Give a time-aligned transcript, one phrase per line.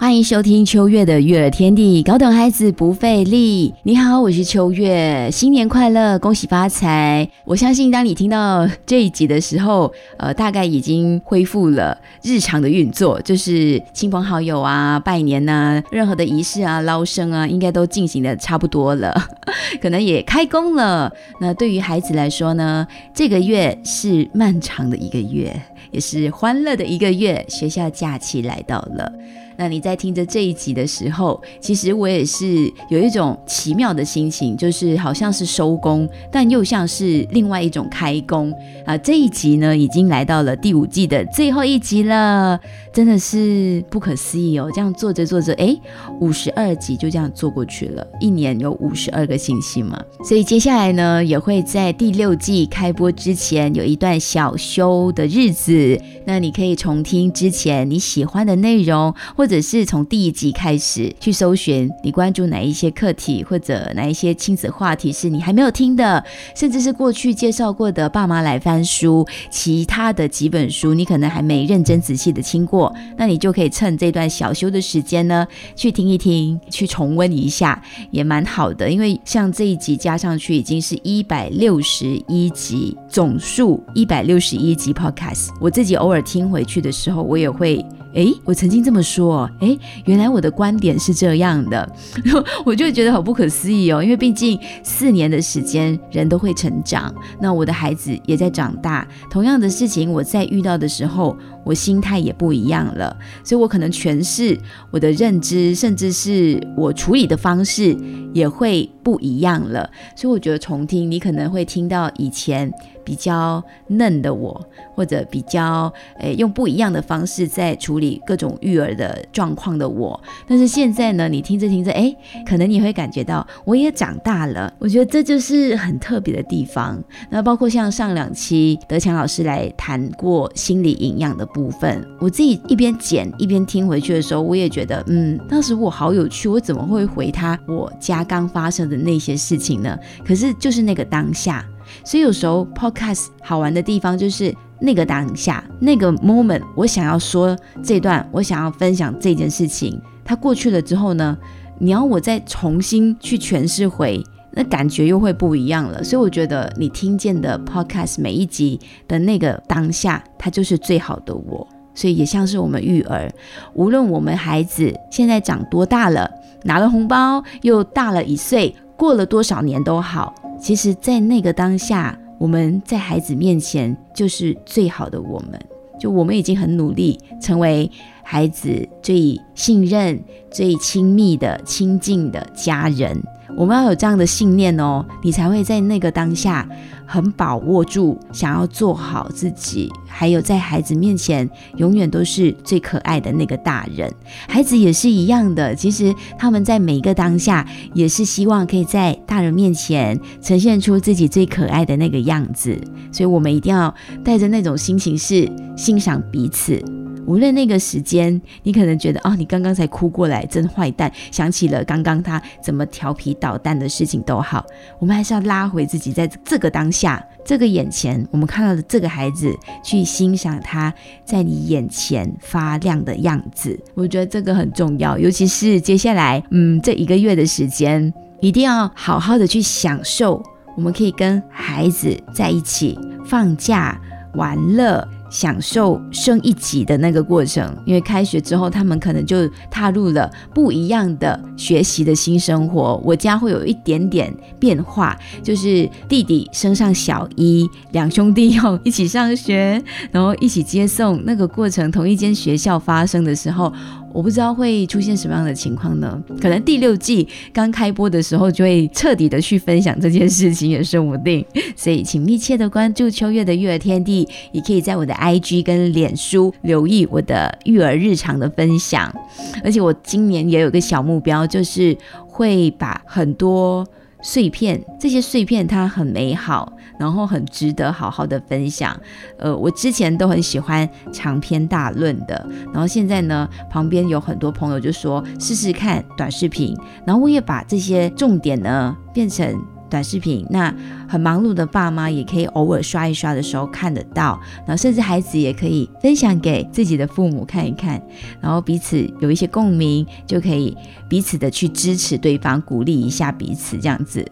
[0.00, 3.74] 欢迎收听秋月的育儿天地，搞懂孩子不费力。
[3.82, 7.28] 你好，我是秋月，新年快乐，恭喜发财！
[7.44, 19.12] 我相信当你听到这一集的时候，呃，大概已经恢复了日常的运作，就是亲朋好友啊、拜年呐、任何的仪式啊、捞生啊，应该都进行的差不多了，
[19.82, 21.12] 可能也开工了。
[21.40, 25.60] 那对于孩子来说呢，这个月是漫长的一个月，
[25.90, 29.12] 也是欢乐的一个月，学校假期来到了。
[29.58, 38.52] 那你在听着这一集的时候，其实我也是有一种奇妙的心情，就是好像是收工，但又像是另外一种开工
[38.86, 38.96] 啊。
[38.96, 42.58] 这一集呢，已经来到了第五季的最后一集了，
[42.92, 44.70] 真的是不可思议哦！
[44.72, 45.76] 这样做着做着，哎，
[46.20, 50.00] 五十二集就这样做过去了，一年有五十二个星期嘛。
[50.22, 66.22] 所以接下来呢，也会在第六季开播之前有一段小休的日子，那你可以重听之前你喜欢的内容，或者是从第一集开始去搜寻，你关注哪一些课题，或者哪一些亲子话题是你还没有听的，
[66.54, 78.90] 甚至是过去介绍过的《爸妈来翻书》，其他的几本书你可能还没认真仔细的听过，那你就可以趁这段小休的时间呢，去听一听，去重温一下，也蛮好的。
[78.90, 87.84] 因为像这一集加上去，已经是一百六十一集，总数一百六十一集 Podcast，我自己偶尔听回去的时候，我也会。
[88.14, 91.88] 哎，我曾经这么说，哎，原来我的观点是这样的，
[92.64, 94.02] 我就觉得好不可思议哦。
[94.02, 101.36] 因为毕竟四年的时间，人都会成长，那我的孩子也在长大，同样的事情我在遇到的时候，
[101.68, 104.58] 我心态也不一样了，所以我可能诠释
[104.90, 107.94] 我的认知，甚至是我处理的方式
[108.32, 109.90] 也会不一样了。
[110.16, 112.72] 所以我觉得重听，你可能会听到以前。
[113.04, 114.62] 比较嫩的我，
[114.94, 122.14] 或者比较诶用不一样的方式在处理各种育儿的状况的我，但是现在呢，你听着听着，诶，
[122.46, 124.70] 可能你会感觉到我也长大了。
[124.78, 127.02] 我觉得这就是很特别的地方。
[127.30, 139.98] 那包括像上两期德强老师来谈过心理营养的部分，我自己一边剪一边听回去的时候，我也觉得，嗯，当时我好有趣，我怎么会回他我家刚发生的那些事情呢？
[140.24, 141.66] 可是就是那个当下。
[142.04, 151.36] 所以有时候 podcast 好玩的地方就是那个当下那个 moment，我想要说这段，我想要分享这件事情，它过去了之后呢，
[151.78, 154.22] 你要我再重新去诠释回，
[154.58, 156.02] 那感觉又会不一样了。
[156.02, 161.64] 所以我觉得你听见的 podcast 每一集的那个当下，它就是最好的我。
[161.94, 163.32] 所以也像是我们育儿，
[163.74, 166.28] 无论我们孩子现在长多大了，
[166.64, 170.34] 拿了红包又大了一岁，过了多少年都好。
[170.60, 175.60] 其实，在那个当下，我们在孩子面前就是最好的我们。
[175.98, 177.90] 就我们已经很努力，成为
[178.22, 183.20] 孩子最信任、最亲密的、亲近的家人。
[183.56, 186.68] 我们要有这样的信念哦，你才会在那个当下
[187.10, 194.12] 很把握住，想要做好自己，还有在孩子面前永远都是最可爱的那个大人。
[194.46, 202.78] 孩子也是一样的，其实他们在每一个当下也是希望可以在大人面前呈现出自己最可爱的那个样子。
[203.10, 203.92] 所以，我们一定要
[204.22, 206.78] 带着那种心情，是欣赏彼此。
[207.28, 214.64] 无论那个时间，你可能觉得哦，你刚刚才哭过来，真坏蛋，想起了刚刚他怎么调皮捣蛋的事情都好，
[214.98, 220.92] 我们还是要拉回自己，在这个当下，这个眼前，我们看到的这个孩子，去欣赏他
[221.26, 223.78] 在你眼前发亮的样子。
[223.94, 230.42] 我觉得这个很重要，尤其是接下来，嗯，这一个月的时间，一定要好好的去享受，
[230.78, 234.00] 我们可以跟孩子在一起放假
[234.32, 235.06] 玩乐。
[235.30, 243.00] 享受升一级的那个过程，因为开学之后，他们可能就踏入了不一样的学习的新生活。
[243.04, 253.72] 我家会有一点点变化，就是弟弟升上小一，两兄弟要一起上学，然后一起接送，那个过程同一间学校发生的时候。
[254.12, 256.20] 我不知道会出现什么样的情况呢？
[256.40, 261.44] 可能第六季刚开播的时候就会彻底的去分享这件事情，也说不定。
[261.76, 269.14] 所以请密切的关注秋月的育儿天地，也可以在我的 IG 跟脸书留意我的育儿日常的分享。
[269.62, 271.96] 而且我今年也有个小目标，就是
[272.26, 273.86] 会把很多
[274.22, 278.98] 碎片，这些碎片它很美好，然后很值得好好的分享。
[279.38, 286.76] 呃，我之前都很喜欢长篇大论的，然后现在呢，旁边有很多朋友就说试试看短视频，
[287.06, 289.58] 然后我也把这些重点呢变成。
[289.88, 290.74] 短视频，那
[291.08, 298.00] 很忙碌的爸妈也可以偶尔刷一刷的时候看得到，然后甚至孩子也可以分享给自己的父母看一看，
[298.40, 300.76] 然后彼此有一些共鸣，就可以
[301.08, 304.24] 彼此的去支持对方，鼓励一下彼此这样子。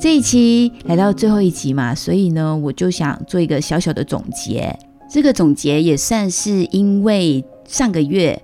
[0.00, 4.78] 这一期来到最后一集嘛，所以呢，我就想做一个小小的总结。
[5.10, 8.40] 这个总结也算是因为上个月。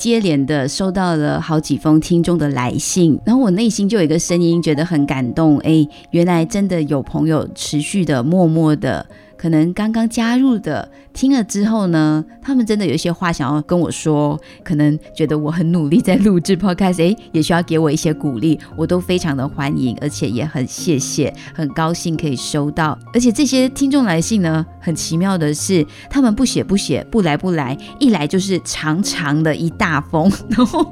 [0.00, 5.58] 接连的收到了好几封听众的来信，然后我内心就有一个声音，觉得很感动。
[5.58, 9.04] 哎，原来真的有朋友持续的、默默的。
[9.40, 22.98] 可能刚刚加入的听了之后呢，他们真的有一些话想要跟我说，可能觉得我很努力在录制 podcast，哎，也需要给我一些鼓励，我都非常的欢迎，而且也很谢谢，很高兴可以收到。
[23.14, 30.86] 而且这些听众来信呢，很奇妙的是，他们不写不写，不来不来，一来就是长长的一大封， 然后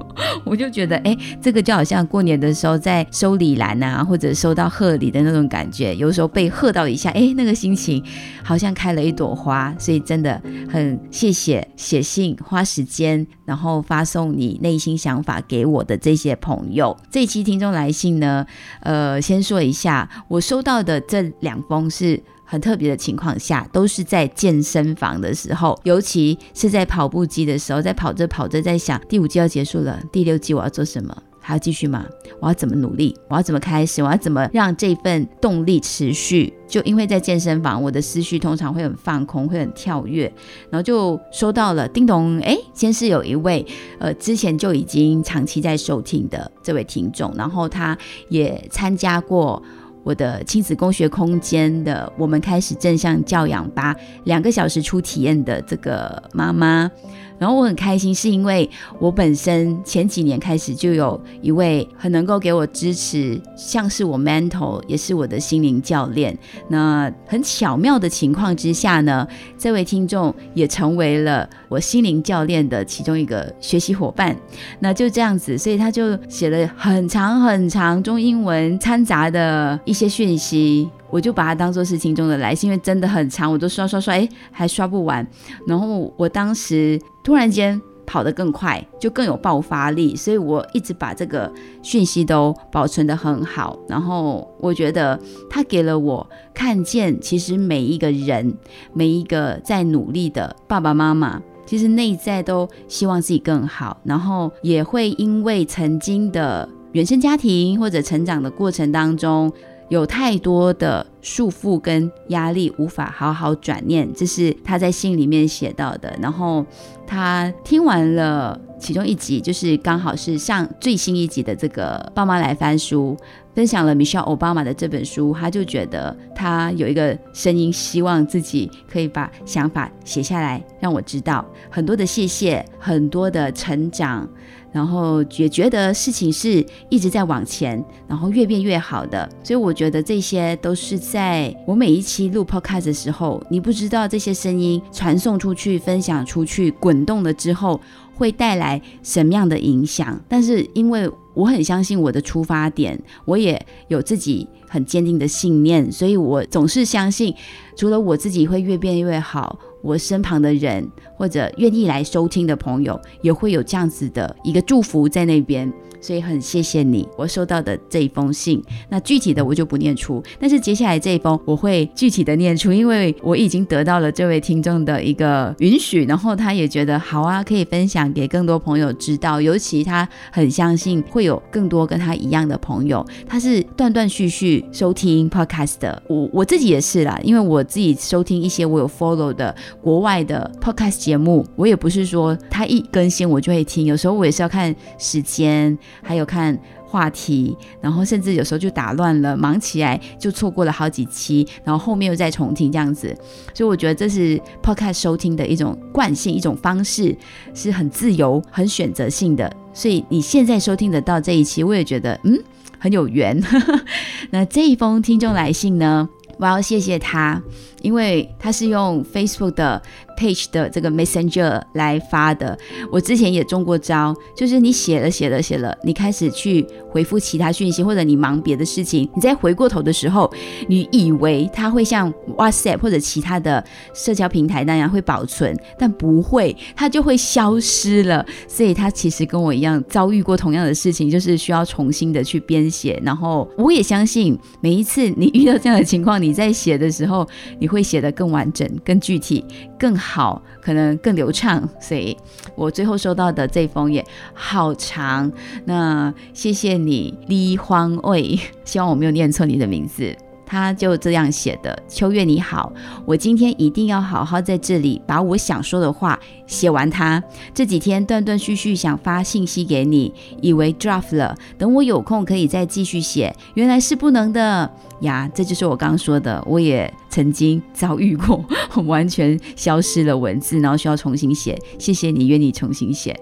[0.45, 8.03] 我就觉得，哎，这个就好像过年的时候在收礼篮啊，或者收到贺礼的那种感觉，有时候被贺到一下，哎，那个心情。
[8.49, 10.41] 好像开了一朵花，所以真的
[10.71, 16.97] 很谢谢写信花时间，然后发送你内心想法给我的这些朋友。
[17.11, 18.47] 这一期听众来信呢，
[18.81, 31.15] 呃，先说一下，我收到的这两封是很特别的情况下，都是在健身房的时候，尤其是在跑步机的时候，在跑着跑着，在想第五季要结束了，第六季我要做什么？
[31.49, 32.05] 还要继续吗？
[32.41, 33.17] 我要怎么努力？
[33.27, 34.03] 我要怎么开始？
[34.03, 36.53] 我要怎么让这份动力持续？
[36.69, 40.31] 就因为在健身房，我的思绪通常会很放空，会很跳跃，
[40.69, 43.65] 然后就收到了叮咚，哎，先是有一位
[43.99, 47.97] 呃之前就已经长期在收听的这位听众，然后他
[48.29, 49.63] 也参加过
[50.05, 56.91] 我的亲子工学空间的我们开始正向教养吧两个小时初体验的这个妈妈。
[57.39, 58.69] 然后我很开心，是因为
[58.99, 66.37] 我本身前几年开始就有一位很能够给我支持，像是我 mental 也是我的心灵教练。
[66.69, 69.27] 那很巧妙的情况之下呢，
[69.57, 74.37] 这位听众也成为了我心灵教练的其中一个学习伙伴。
[74.81, 80.89] 那就这样子，所以他就写了很长很长中英文掺杂的一些讯息。
[81.11, 85.27] 我就把它当做是听众的来信，因为真的很长，我都刷刷刷，哎，还刷不完。
[85.67, 91.53] 然后我当时突然间跑得更快，就更有爆发力，所以我一直把这个
[91.83, 93.79] 讯息都保存得很好。
[93.89, 95.19] 然后我觉得
[95.51, 98.55] 他给了我看见，其实每一个人，
[98.93, 109.53] 每一个在努力的爸爸妈妈，其实内在都希望自己更好，然后也会因为曾经的原生家庭或者成长的过程当中。
[109.89, 116.15] 有太多的束缚跟压力，无法好好转念，这是他在信里面写到的。
[116.21, 116.65] 然后
[117.07, 123.17] 他听完了其中一集，就是刚好是上最新一集的这个爸妈来翻书，
[123.55, 134.29] 分享了 Michelle Obama 的这本书，他就觉得他有一个声音，希望自己可以把想法写下来，让我知道很多的谢谢，很多的成长。
[134.79, 147.81] 然后也觉得事情是一直在往前，然后越变越好的，所以我觉得这些都是在我每一期录 podcast 的时候，你不知道这些声音传送出去、分享出去、滚动了之后
[148.15, 150.17] 会带来什么样的影响。
[150.29, 157.35] 但是因为我很相信我的出发点，我也有自己很坚定的信念，所以我总是相信，
[157.75, 159.59] 除了我自己会越变越好。
[159.83, 165.73] 我身旁的人，或者愿意来收听的朋友，也会有这样子的一个祝福在那边。
[166.01, 168.63] 所以很谢谢你，我收到的这一封信。
[168.89, 179.41] 那具体的我就不念出，但是接下来这一封我会具体的念出，因为我已经得到了这位听众的一个允许，然后他也觉得好啊，可以分享给更多朋友知道。
[179.41, 183.05] 尤其他很相信会有更多跟他一样的朋友。
[183.27, 195.77] 他是断断续续收听 podcast 的，我我自己也是啦，因为我自己收听一些我有 follow 的国外的 podcast 节目，我也不是说他一更新我就会听，有时候我也是要看时间。
[196.03, 203.15] 还有看话题，然后甚至有时候就打乱了，忙起来就错过了好几期，然后后面又再重听这样子，
[203.53, 207.17] 所以我觉得这是 podcast 收听的一种惯性，一种方式，
[207.55, 209.55] 是很自由、很选择性的。
[209.75, 212.39] 所以你现在收听得到这一期，我也觉得嗯
[212.79, 213.39] 很有缘。
[214.31, 216.09] 那这一封听众来信呢，
[216.39, 217.43] 我要谢谢他，
[217.83, 219.83] 因为他是用 Facebook 的
[220.19, 222.59] Page 的这个 Messenger 来发的。
[222.91, 230.29] 我之前也中过招，就是你写了写了写了，你开始去回复其他讯息，或者你忙别的事情，你再回过头的时候，
[230.67, 238.27] 你以为它会像 WhatsApp 或者其他的社交平台那样会保存，但不会，它就会消失了。
[238.49, 243.01] 所以他其实跟我一样遭遇过同样的事情，就是需要重新的去编写。
[243.05, 247.25] 然后我也相信，每一次你遇到这样的情况，你在写的时候，
[247.61, 249.45] 你会写得更完整、更具体、
[249.79, 251.69] 更好，好可能更流畅。
[251.81, 252.17] 所以
[252.57, 255.31] 我最后收到的这封也好长，
[255.67, 260.17] 那谢谢你，李荒卫，希望我没有念错你的名字。
[260.51, 262.73] 他就这样写的：秋月你好，
[263.05, 266.89] 我今天一定要好好在这里把我想说的话写完。
[266.89, 267.23] 它
[267.53, 270.11] 这几天断断续续想发信息给你，
[270.41, 274.71] 以为 draft 了，等我有空可以再继续写，原来是不能的
[275.03, 275.31] 呀。
[275.35, 278.45] 这就是我刚说的，我也曾经遭遇过，
[278.87, 281.59] 完全消失了文字，然后需要重新写。
[281.79, 283.19] 谢谢你，愿你重新写。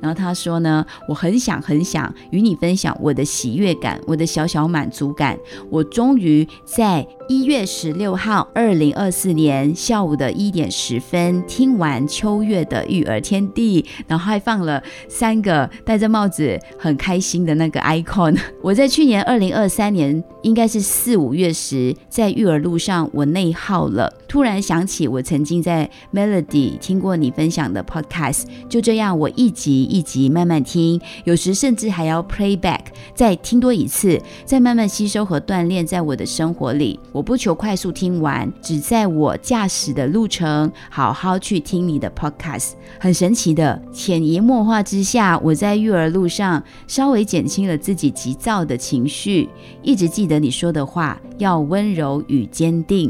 [0.00, 5.38] 然后他说呢，我很想很想与你分享我的喜悦感，我的小小满足感。
[5.70, 18.38] 我终于在一月十六号，二零二四年下午的一点十分听完秋月的育儿天地，然后还放了三个戴着帽子很开心的那个 icon。
[18.62, 29.84] 我在去年二零二三年应该是四五月时，在育儿路上我内耗了，突然想起我曾经在 Melody 听过你分享的 podcast，就这样我一集。
[29.84, 32.80] 一集慢慢听，有时甚至还要 playback，
[33.14, 37.00] 再听多一次，再慢慢吸收和锻炼在我的生活里。
[37.12, 42.72] 我不求快速听完，只在我驾驶的路程好好去听你的 podcast。
[42.98, 49.48] 很神奇的，潜移默化之下，我在育儿路上稍微减轻了自己急躁的情绪。
[49.82, 53.05] 一直记得你说的话，要温柔与坚定。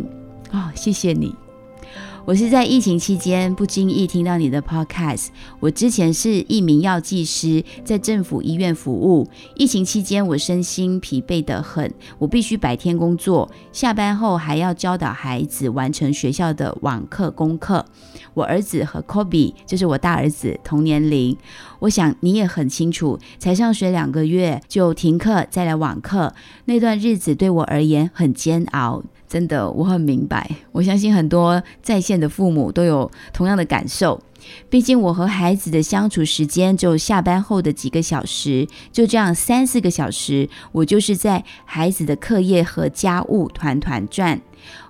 [0.53, 1.35] 哦，谢谢你。
[2.25, 5.29] 我是在疫情期间不经意听到你的 podcast。
[5.61, 9.29] 我之前是一名药剂师，在政府医院服务。
[9.55, 17.87] 疫情期间，我身心疲惫得很，我必须白天工作，下班后还要教导孩子完成学校的网课功课。
[18.35, 21.37] 我儿子和 Kobe 就是我大儿子同年龄。
[21.79, 26.35] 我想你也很清楚，才上学两个月就停课再来网课，
[26.65, 29.05] 那段日子对我而言很煎熬。
[29.28, 30.49] 真的，我很明白。
[30.73, 34.21] 我相信很多在线的父母都有同样的感受。
[34.71, 44.40] 毕竟我和孩子的相处时间只有下班后的几个小时，就这样三四个小时，我就是在孩子的课业和家务团团转。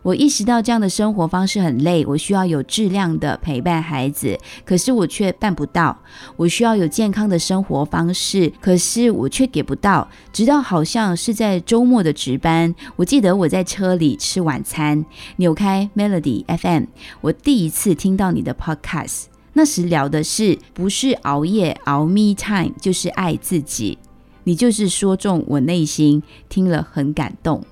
[0.02, 5.96] 我意识到这样的生活方式很累，我需要有质量的陪伴孩子，可是我却办不到。
[6.36, 10.08] 我需要有健康的生活方式，可是我却给不到。
[10.32, 15.04] 直到好像是在周末的值班，我记得我在车里吃晚餐，
[15.36, 16.84] 扭开 Melody FM，
[17.20, 19.24] 我第一次听到你的 Podcast。
[19.54, 23.98] 那时聊的是不是熬夜熬 Me Time，就是爱自己。
[24.44, 27.64] 你就是说中我内心，听了很感动。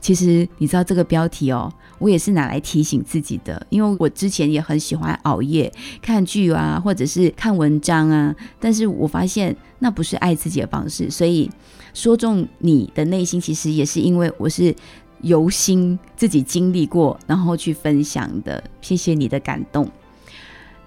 [0.00, 5.72] 其实你知道这个标题哦，我也是拿来提醒自己的，因为我之前也很喜欢熬夜
[6.02, 11.50] 看剧啊，或者是看文章啊，但是我发现那不是爱自己的方式，所以
[11.94, 14.74] 说中你的内心，其实也是因为我是
[15.22, 18.62] 由心自己经历过，然后去分享的。
[18.80, 19.90] 谢谢你的感动。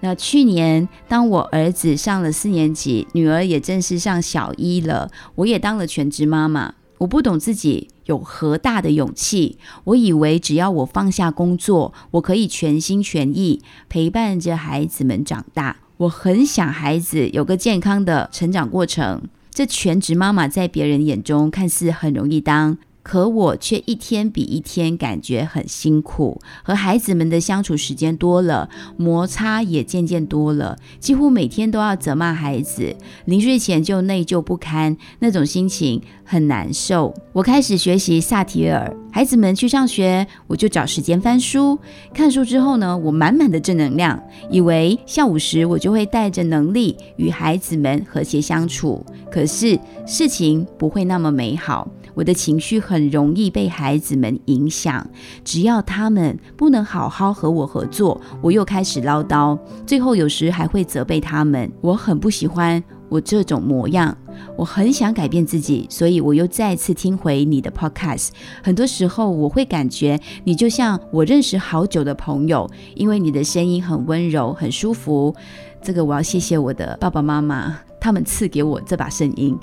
[0.00, 6.74] 那去年当我儿子上了四年级，女儿也正式上小一了，我也当了全职妈妈。
[6.98, 9.58] 我不懂自己有何大的勇气。
[9.84, 15.76] 我以为只要我放下工作，我可以全心全意陪伴着孩子们长大。
[15.96, 19.22] 我很想孩子有个健康的成长过程。
[19.50, 22.76] 这全职妈妈在别人眼中看似很容易当。
[23.04, 32.96] 可我却一天比一天感觉很辛苦，和孩子们的相处时间多了，摩擦也渐渐多了，几乎每天都要责骂孩子，
[33.26, 37.14] 临睡前就内疚不堪，那种心情很难受。
[37.34, 41.78] 我开始学习萨提尔，孩子们去上学，我就找时间翻书。
[42.14, 44.20] 看书之后呢，我满满的正能量，
[44.50, 49.04] 以为下午时我就会带着能力与孩子们和谐相处。
[49.30, 51.86] 可是事情不会那么美好。
[52.14, 55.04] 我的情绪很容易被孩子们影响，
[55.44, 61.70] 只要他们不能好好和我合作，我又开始唠叨，最后有时还会责备他们。
[61.80, 64.16] 我很不喜欢我这种模样，
[64.56, 68.28] 我很想改变自己，所以我又再次听回你的 podcast。
[68.62, 75.34] 很多时候我会感觉你就像我认识好久的朋友，因为你的声音很温柔、很舒服。
[75.82, 79.58] 这个我要谢谢我的爸爸妈妈，他们赐给我这把声音。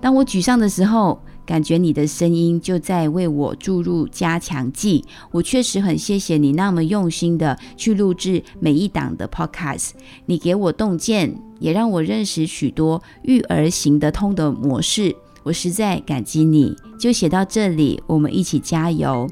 [0.00, 1.20] 当我沮丧的时候。
[1.46, 5.04] 感觉你的声音就在为我注入加强剂。
[5.30, 9.90] 我确实很谢谢你那么用心的去录制每一档的 podcast，
[10.26, 15.14] 你给我洞见，也让我认识许多育儿行得通的模式。
[15.42, 16.74] 我实在感激你。
[16.98, 19.28] 就写到这里，我们一起加油。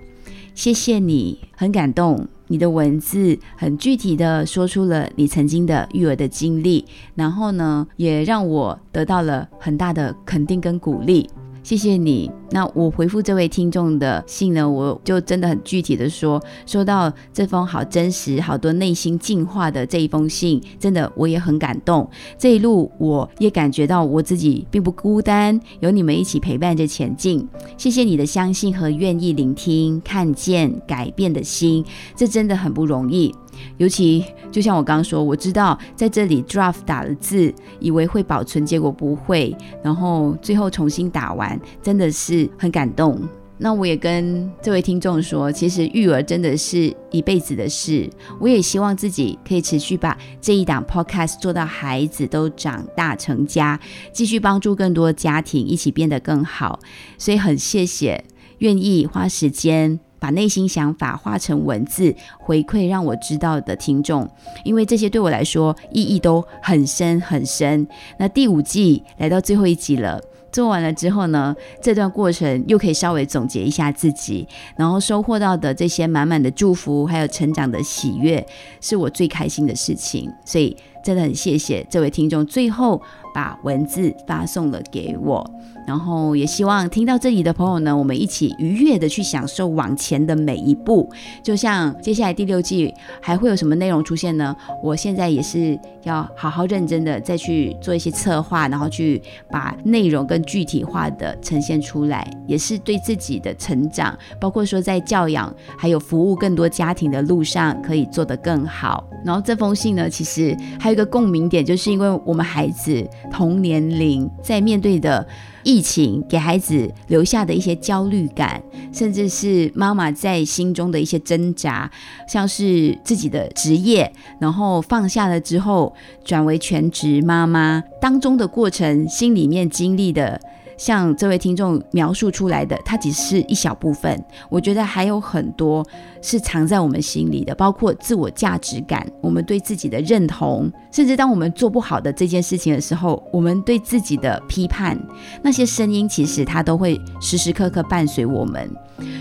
[0.55, 2.29] 谢谢你，很感动。
[2.49, 11.31] 你的文字很具体的说出了你曾经的育儿的经历，然后呢，也让我得到了很大的肯定跟鼓励。
[11.63, 12.31] 谢谢你。
[12.51, 22.09] 那我回复这位听众的信呢，我就真的很具体的说，收到这封好真实、好多内心净化的这一封信，真的我也很感动。
[22.37, 27.49] 这一路我也感觉到我自己并不孤单，有你们一起陪伴着前进。
[27.79, 33.35] 谢谢你的相信和愿意聆听、看见、改变的心，这真的很不容易。
[33.77, 43.21] 尤其就像我刚刚说，我知道在这里 draft 打了字，以为会保存，结果不会，然后最后重新打完，真的是很感动。
[43.59, 48.11] 那我也跟这位听众说，其实育儿真的是一辈子的事。
[48.41, 53.79] 我也希望自己可以持续把这一档 podcast 做到孩子都长大成家，
[54.13, 56.81] 继续帮助更多家庭一起变得更好。
[57.17, 58.25] 所以很谢谢
[58.59, 60.12] 愿意花时间。
[60.23, 64.31] 把内心想法化成文字回馈，让我知道的听众，
[64.63, 67.85] 因为这些对我来说意义都很深很深。
[68.19, 71.53] 那第五季来到最后一集了，做完了之后呢，
[71.83, 78.47] 这段过程又可以稍微总结一下自己，然后收获到的这些满满的祝福，还有成长的喜悦，
[78.81, 80.33] 是我最开心的事情。
[80.45, 83.03] 所以真的很谢谢这位听众，最后
[83.35, 85.45] 把文字发送了给我。
[85.87, 91.11] 然后也希望听到这里的朋友呢，我们一起愉悦的去享受往前的每一步。
[91.43, 94.57] 就像接下来第六季还会有什么内容出现呢？
[94.83, 99.21] 我现在也是要好好认真的再去做一些策划，然后去
[99.51, 109.05] 把内容更具体化的呈现出来，也是对自己的成长，包括说在教养还有服务更多家庭的路上可以做得更好。
[109.25, 115.27] 然后这封信呢，其实还有一个共鸣点，就是因为我们孩子同年龄在面对的。
[115.65, 121.91] 疫情给孩子留下的一些焦虑感，甚至是妈妈在心中的一些挣扎，
[122.29, 130.41] 像是自己的职业，然后放下了之后转为全职妈妈当中的过程，心里面经历的。
[130.83, 134.21] 像这位听众描述出来的，它只是一小部分。
[134.51, 135.87] 我觉得还有很多
[136.21, 144.99] 是藏在我们心里的，包括自我价值感，我们对自己的认同，甚至当我们做不好的这件事情的时候，我们对自己的批判，
[145.41, 148.69] 那些声音其实它都会时时刻刻伴随我们。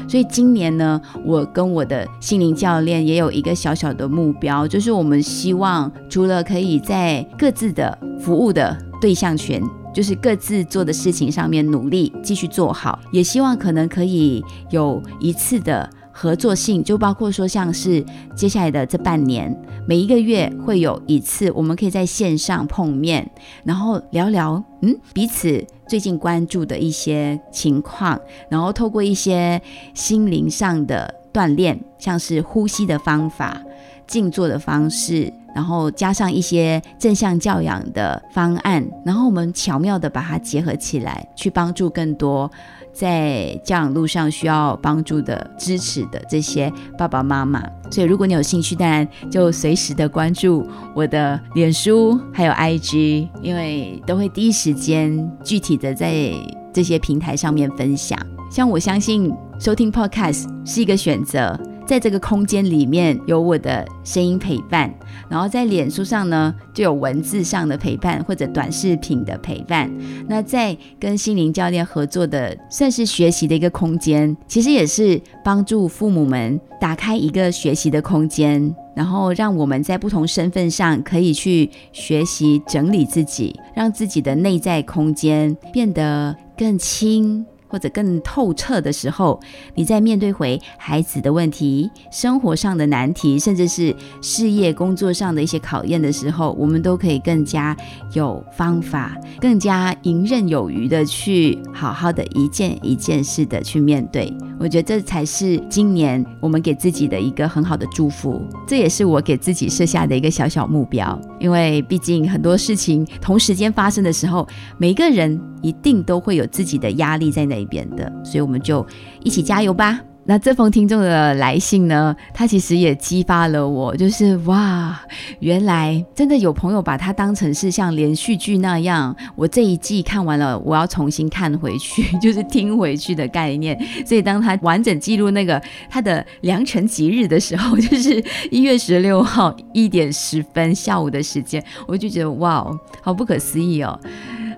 [0.10, 9.62] 所以今年呢，我跟我的心灵教练也有一个小小的目标，就是我们希望除了可以在各自的服务的对象群。
[9.94, 18.04] 就是各自做的事情上面努力继续做好，也希望可能可以有一次的合作性，就包括说像是
[18.36, 19.56] 接下来的这半年，
[19.88, 23.30] 每一个月会有一次，我们可以在线上碰面，
[23.64, 29.62] 然后聊聊嗯彼此最近关注的一些情况，然后透过一些
[29.94, 33.62] 心灵上的锻炼，像是呼吸的方法、
[34.06, 35.32] 静坐的方式。
[35.54, 42.50] 然后加上一些正向教养的方案，然后我们巧妙的把它结合起来，去帮助更多
[42.94, 47.62] 在教养路上需要帮助的、支持的这些爸爸妈妈。
[47.90, 56.32] 所以，如果你有兴趣，当然就随时的关注我的脸书还有 IG，因为都会第一时间具体的在
[56.72, 58.18] 这些平台上面分享。
[58.50, 61.60] 像我相信收听 Podcast 是一个选择。
[61.92, 64.90] 在这个空间里面有我的声音陪伴，
[65.28, 69.92] 然后在脸书上呢就有文字上的陪伴或者短视频的陪伴。
[70.26, 87.46] 那在跟心灵教练合作的，算是学习的一个空间，其实也是帮助父母们打开一个学习的空间，然后让我们在不同身份上可以去学习整理自己，让自己的内在空间变得更轻。
[87.72, 89.40] 或者更透彻的时候，
[89.74, 97.76] 你在面对回孩子的问题、生活上的难题，甚至是事业工作上的一些考验的时候，我们都可以更加
[98.14, 104.32] 有方法，更加游刃有余的去好好的一件一件事的去面对。
[104.60, 111.20] 我觉得这才是今年我们给自己的一个很好的祝福，这也是我给自己设下的一个小小目标。
[111.40, 118.86] 因为毕竟很多事情同时间发生的时候，每个人一定都会有自己的压力在那边的，所以我们就
[119.24, 120.00] 一起加油吧。
[120.24, 125.02] 那这封听众的来信呢，他其实也激发了我，就是哇，
[125.40, 133.76] 原来真的有朋友把它当成是像连续剧那样，我这一季看完了，我要重新看回去， 就是听回去的概念。
[134.06, 142.64] 所以当他完整记录那个他的良辰吉日的时候，就是一月十六号一点十分下午的时间，我就觉得哇，
[143.02, 144.00] 好不可思议哦。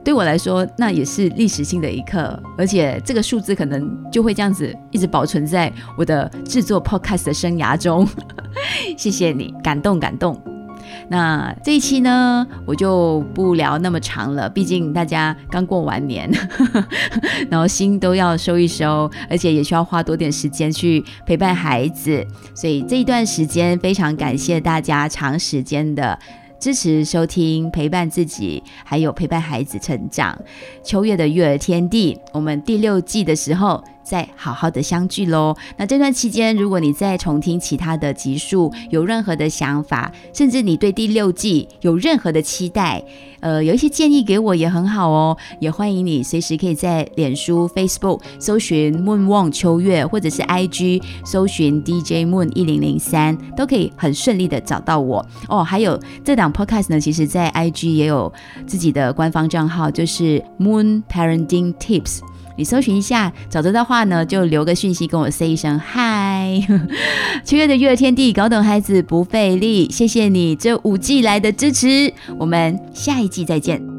[0.03, 8.07] 对我来说，那也是历史性的一刻，而且这个数字可能就会这样子一直保存在我的制作 podcast 的生涯中。
[8.97, 10.39] 谢谢你，感动感动。
[11.09, 16.29] 那这一期呢，我就不聊那么长了，毕竟大家刚过完年，
[17.49, 26.17] 然后心都要收一收，而且也需要花多点时间去陪伴孩子，所以这一段时间非常感谢大家长时间的。
[26.63, 30.41] 支持收听，陪伴自己，还有陪伴孩子成长。
[30.81, 33.83] 秋月的育儿天地，我们第六季的时候。
[34.03, 35.55] 再好好的相聚喽。
[35.77, 43.03] 那这段期间，如果你再重听其他的集数，有任何的想法，甚至你对第六季有任何的期待，
[43.39, 45.37] 呃，有一些建议给我也很好哦。
[45.59, 55.63] 也欢迎你随时可以在脸书、Facebook 搜寻 Moon 望秋月，或者是 IG 搜寻 DJ Moon 一零零三，都可以很顺利的找到我哦。
[55.63, 58.31] 还有这档 Podcast 呢，其实在 IG 也有
[58.65, 62.19] 自己的官方账号，就是 Moon Parenting Tips。
[62.55, 66.61] 你搜寻一下，找得到话呢，就留个讯息跟我 say 一声嗨。
[67.43, 69.89] 七月的育儿天地，搞懂孩子不费力。
[69.89, 73.92] 谢谢你这五季来的支持，我们下一季再见。